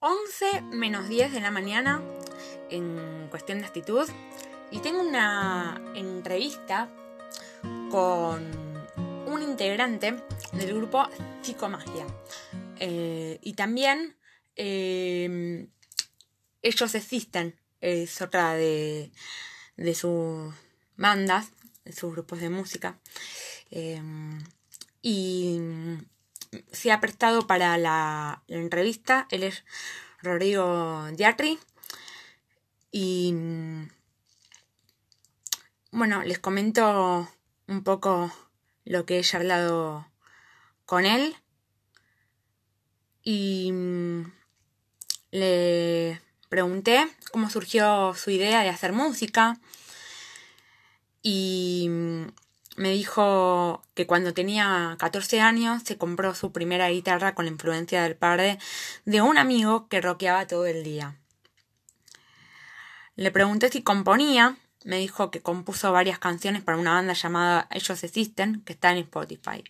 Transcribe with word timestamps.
11 0.00 0.62
menos 0.70 1.08
10 1.08 1.32
de 1.32 1.40
la 1.40 1.50
mañana 1.50 2.00
en 2.70 3.26
cuestión 3.30 3.58
de 3.58 3.66
actitud 3.66 4.08
y 4.70 4.78
tengo 4.78 5.00
una 5.02 5.82
entrevista 5.96 6.88
con 7.90 8.46
un 9.26 9.42
integrante 9.42 10.16
del 10.52 10.74
grupo 10.74 11.08
Psicomagia. 11.42 12.06
Eh, 12.78 13.40
y 13.42 13.54
también 13.54 14.16
eh, 14.54 15.68
ellos 16.62 16.94
existen, 16.94 17.58
es 17.80 18.22
otra 18.22 18.54
de, 18.54 19.10
de 19.76 19.94
sus 19.96 20.54
bandas, 20.96 21.50
de 21.84 21.92
sus 21.92 22.12
grupos 22.12 22.40
de 22.40 22.50
música. 22.50 23.00
Eh, 23.72 24.00
y 25.02 25.58
se 26.72 26.92
ha 26.92 27.00
prestado 27.00 27.46
para 27.46 27.76
la, 27.78 28.42
entrevista. 28.48 29.26
Él 29.30 29.42
es 29.42 29.64
Rodrigo 30.22 31.06
Diatri. 31.12 31.58
Y 32.90 33.34
bueno, 35.90 36.22
les 36.22 36.38
comento 36.38 37.28
un 37.66 37.82
poco 37.84 38.32
lo 38.84 39.04
que 39.04 39.18
he 39.18 39.22
charlado 39.22 40.08
con 40.86 41.04
él. 41.04 41.36
Y 43.22 43.72
le 45.30 46.20
pregunté 46.48 47.06
cómo 47.30 47.50
surgió 47.50 48.14
su 48.14 48.30
idea 48.30 48.62
de 48.62 48.70
hacer 48.70 48.92
música. 48.92 49.58
Y 51.22 51.88
me 52.78 52.90
dijo 52.90 53.82
que 53.94 54.06
cuando 54.06 54.32
tenía 54.32 54.96
14 55.00 55.40
años 55.40 55.82
se 55.84 55.98
compró 55.98 56.34
su 56.34 56.52
primera 56.52 56.88
guitarra 56.88 57.34
con 57.34 57.44
la 57.44 57.50
influencia 57.50 58.04
del 58.04 58.16
padre 58.16 58.58
de 59.04 59.20
un 59.20 59.36
amigo 59.36 59.88
que 59.88 60.00
rockeaba 60.00 60.46
todo 60.46 60.64
el 60.64 60.84
día. 60.84 61.16
Le 63.16 63.32
pregunté 63.32 63.68
si 63.68 63.82
componía, 63.82 64.56
me 64.84 64.98
dijo 64.98 65.32
que 65.32 65.42
compuso 65.42 65.90
varias 65.90 66.20
canciones 66.20 66.62
para 66.62 66.78
una 66.78 66.94
banda 66.94 67.14
llamada 67.14 67.66
Ellos 67.72 68.04
Existen, 68.04 68.62
que 68.62 68.74
está 68.74 68.92
en 68.92 68.98
Spotify. 68.98 69.64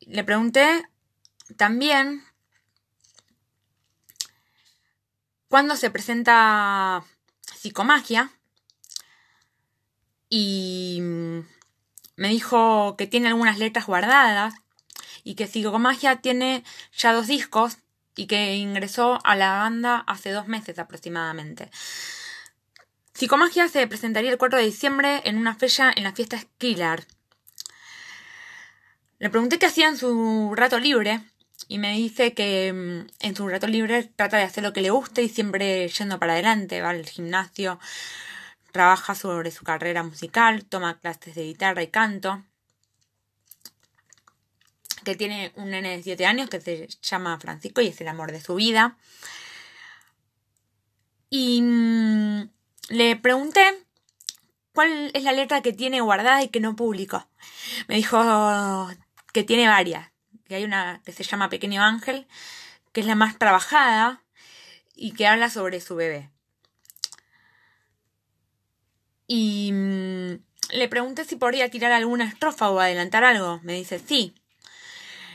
Le 0.00 0.24
pregunté 0.24 0.88
también 1.56 2.24
cuándo 5.48 5.76
se 5.76 5.90
presenta 5.90 7.04
Psicomagia, 7.54 8.32
y 10.28 10.98
mm, 11.00 11.38
me 12.16 12.28
dijo 12.28 12.96
que 12.96 13.06
tiene 13.06 13.28
algunas 13.28 13.58
letras 13.58 13.86
guardadas 13.86 14.54
y 15.24 15.34
que 15.34 15.46
Psicomagia 15.46 16.16
tiene 16.16 16.64
ya 16.96 17.12
dos 17.12 17.26
discos 17.26 17.78
y 18.16 18.26
que 18.26 18.56
ingresó 18.56 19.18
a 19.24 19.34
la 19.36 19.52
banda 19.58 20.04
hace 20.06 20.30
dos 20.30 20.46
meses 20.46 20.78
aproximadamente. 20.78 21.70
Psicomagia 23.14 23.68
se 23.68 23.86
presentaría 23.86 24.30
el 24.30 24.38
4 24.38 24.58
de 24.58 24.64
diciembre 24.64 25.22
en 25.24 25.38
una 25.38 25.54
fecha 25.54 25.92
en 25.94 26.04
la 26.04 26.12
fiesta 26.12 26.38
Skillar. 26.38 27.04
Le 29.18 29.30
pregunté 29.30 29.58
qué 29.58 29.66
hacía 29.66 29.88
en 29.88 29.96
su 29.96 30.52
rato 30.54 30.78
libre 30.78 31.20
y 31.68 31.78
me 31.78 31.92
dice 31.94 32.34
que 32.34 32.72
mm, 32.72 33.06
en 33.20 33.36
su 33.36 33.48
rato 33.48 33.66
libre 33.66 34.10
trata 34.16 34.36
de 34.36 34.42
hacer 34.42 34.62
lo 34.62 34.72
que 34.72 34.82
le 34.82 34.90
guste 34.90 35.22
y 35.22 35.28
siempre 35.28 35.88
yendo 35.88 36.18
para 36.18 36.34
adelante, 36.34 36.82
va 36.82 36.90
al 36.90 37.06
gimnasio, 37.06 37.78
Trabaja 38.74 39.14
sobre 39.14 39.52
su 39.52 39.62
carrera 39.62 40.02
musical, 40.02 40.64
toma 40.64 40.98
clases 40.98 41.36
de 41.36 41.44
guitarra 41.44 41.84
y 41.84 41.86
canto. 41.86 42.42
Que 45.04 45.14
tiene 45.14 45.52
un 45.54 45.70
nene 45.70 45.96
de 45.96 46.02
7 46.02 46.26
años 46.26 46.50
que 46.50 46.60
se 46.60 46.88
llama 47.00 47.38
Francisco 47.38 47.82
y 47.82 47.86
es 47.86 48.00
el 48.00 48.08
amor 48.08 48.32
de 48.32 48.40
su 48.40 48.56
vida. 48.56 48.96
Y 51.30 51.62
mm, 51.62 52.50
le 52.88 53.14
pregunté 53.14 53.62
cuál 54.72 55.12
es 55.14 55.22
la 55.22 55.30
letra 55.30 55.62
que 55.62 55.72
tiene 55.72 56.00
guardada 56.00 56.42
y 56.42 56.48
que 56.48 56.58
no 56.58 56.74
publicó. 56.74 57.28
Me 57.86 57.94
dijo 57.94 58.88
que 59.32 59.44
tiene 59.44 59.68
varias, 59.68 60.10
que 60.48 60.56
hay 60.56 60.64
una 60.64 61.00
que 61.04 61.12
se 61.12 61.22
llama 61.22 61.48
Pequeño 61.48 61.80
Ángel, 61.80 62.26
que 62.90 63.02
es 63.02 63.06
la 63.06 63.14
más 63.14 63.38
trabajada 63.38 64.24
y 64.96 65.12
que 65.12 65.28
habla 65.28 65.48
sobre 65.48 65.80
su 65.80 65.94
bebé. 65.94 66.33
Y 69.26 69.70
mm, 69.72 70.34
le 70.72 70.88
pregunté 70.88 71.24
si 71.24 71.36
podría 71.36 71.70
tirar 71.70 71.92
alguna 71.92 72.24
estrofa 72.24 72.70
o 72.70 72.80
adelantar 72.80 73.24
algo. 73.24 73.60
Me 73.62 73.74
dice, 73.74 73.98
sí. 73.98 74.34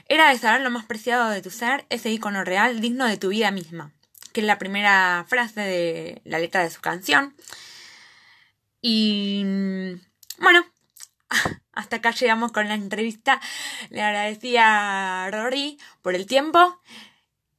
Era 0.08 0.30
de 0.30 0.40
saber 0.40 0.62
lo 0.62 0.72
más 0.72 0.86
preciado 0.86 1.30
de 1.30 1.42
tu 1.42 1.52
ser, 1.52 1.86
ese 1.90 2.10
icono 2.12 2.44
real 2.44 2.82
digno 2.82 3.06
de 3.06 3.18
tu 3.18 3.30
vida 3.30 3.52
misma. 3.52 3.94
Que 4.34 4.42
es 4.42 4.48
la 4.48 4.58
primera 4.58 5.26
frase 5.28 5.62
de 5.62 6.22
la 6.26 6.40
letra 6.40 6.64
de 6.64 6.70
su 6.72 6.82
canción. 6.82 7.36
Y 8.82 9.44
mm, 9.46 10.02
bueno, 10.42 10.66
hasta 11.74 11.98
acá 11.98 12.12
llegamos 12.12 12.52
con 12.52 12.68
la 12.68 12.76
entrevista. 12.76 13.40
Le 13.90 14.02
agradecí 14.02 14.56
a 14.58 15.30
Rory 15.32 15.80
por 16.02 16.16
el 16.16 16.26
tiempo. 16.26 16.82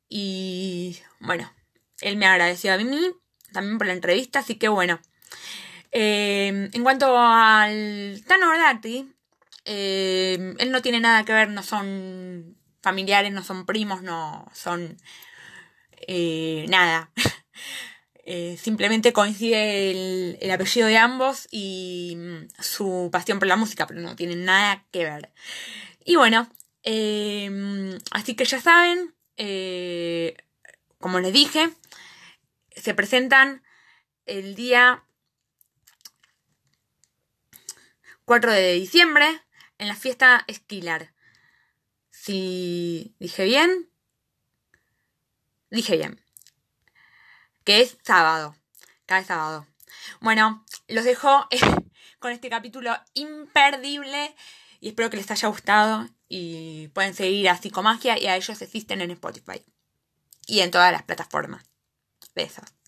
Y 0.08 0.98
bueno, 1.20 1.52
él 2.00 2.16
me 2.16 2.26
agradeció 2.26 2.74
a 2.74 2.78
mí 2.78 3.12
también 3.52 3.78
por 3.78 3.86
la 3.86 3.92
entrevista. 3.92 4.40
Así 4.40 4.56
que 4.56 4.68
bueno, 4.68 5.00
Em, 5.92 6.70
en 6.72 6.82
cuanto 6.82 7.16
al 7.18 8.22
Tano 8.26 8.56
Dati, 8.56 9.12
em, 9.64 10.56
él 10.58 10.70
no 10.70 10.82
tiene 10.82 11.00
nada 11.00 11.24
que 11.24 11.32
ver, 11.32 11.50
no 11.50 11.62
son 11.62 12.56
familiares, 12.82 13.32
no 13.32 13.42
son 13.42 13.66
primos, 13.66 14.02
no 14.02 14.46
son 14.54 14.96
eh, 16.06 16.66
nada. 16.68 17.10
Eh, 18.32 18.56
simplemente 18.62 19.12
coincide 19.12 19.90
el, 19.90 20.38
el, 20.40 20.50
apellido 20.52 20.86
de 20.86 20.96
ambos 20.98 21.48
y 21.50 22.14
mm, 22.16 22.48
su 22.60 23.08
pasión 23.10 23.40
por 23.40 23.48
la 23.48 23.56
música, 23.56 23.88
pero 23.88 24.00
no 24.00 24.14
tienen 24.14 24.44
nada 24.44 24.84
que 24.92 25.04
ver. 25.04 25.32
Y 26.04 26.14
bueno, 26.16 26.48
em, 26.82 27.98
así 28.12 28.34
que 28.34 28.44
ya 28.44 28.60
saben, 28.60 29.14
eh, 29.36 30.36
como 30.98 31.18
les 31.18 31.32
dije, 31.32 31.70
se 32.76 32.94
presentan 32.94 33.64
el 34.26 34.54
día 34.54 35.02
4 38.30 38.52
de 38.52 38.74
diciembre 38.74 39.26
en 39.78 39.88
la 39.88 39.96
fiesta 39.96 40.44
Esquilar. 40.46 41.12
Si 42.10 43.16
dije 43.18 43.42
bien, 43.42 43.90
dije 45.68 45.96
bien. 45.96 46.24
Que 47.64 47.80
es 47.80 47.98
sábado, 48.04 48.54
cada 49.06 49.24
sábado. 49.24 49.66
Bueno, 50.20 50.64
los 50.86 51.02
dejo 51.02 51.48
con 52.20 52.30
este 52.30 52.48
capítulo 52.48 52.96
imperdible 53.14 54.36
y 54.78 54.90
espero 54.90 55.10
que 55.10 55.16
les 55.16 55.30
haya 55.32 55.48
gustado 55.48 56.08
y 56.28 56.86
pueden 56.94 57.14
seguir 57.14 57.48
a 57.48 57.56
Psicomagia 57.56 58.16
y 58.16 58.28
a 58.28 58.36
ellos 58.36 58.62
existen 58.62 59.00
en 59.00 59.10
Spotify 59.10 59.64
y 60.46 60.60
en 60.60 60.70
todas 60.70 60.92
las 60.92 61.02
plataformas. 61.02 61.68
Besos. 62.36 62.79